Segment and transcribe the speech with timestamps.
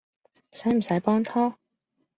[0.51, 1.59] 駛唔駛幫拖？